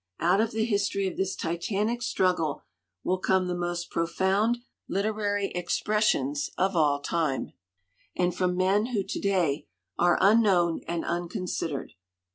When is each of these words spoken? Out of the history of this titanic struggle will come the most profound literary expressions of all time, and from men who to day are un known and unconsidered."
Out 0.19 0.41
of 0.41 0.49
the 0.49 0.65
history 0.65 1.05
of 1.07 1.15
this 1.15 1.35
titanic 1.35 2.01
struggle 2.01 2.63
will 3.03 3.19
come 3.19 3.47
the 3.47 3.53
most 3.53 3.91
profound 3.91 4.57
literary 4.87 5.51
expressions 5.51 6.49
of 6.57 6.75
all 6.75 6.99
time, 7.01 7.53
and 8.15 8.33
from 8.35 8.57
men 8.57 8.87
who 8.87 9.03
to 9.03 9.19
day 9.21 9.67
are 9.99 10.17
un 10.19 10.41
known 10.41 10.81
and 10.87 11.05
unconsidered." 11.05 11.91